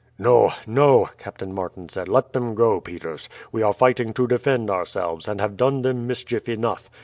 [0.17, 5.27] "No, no," Captain Martin said, "let them go, Peters; we are fighting to defend ourselves,
[5.27, 6.89] and have done them mischief enough.